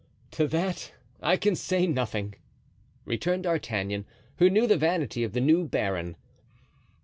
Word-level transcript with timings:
"To 0.31 0.47
that 0.47 0.93
I 1.21 1.37
can 1.37 1.55
say 1.55 1.85
nothing," 1.85 2.33
returned 3.05 3.43
D'Artagnan, 3.43 4.07
who 4.37 4.49
knew 4.49 4.65
the 4.65 4.75
vanity 4.75 5.23
of 5.23 5.33
the 5.33 5.41
new 5.41 5.63
baron. 5.63 6.15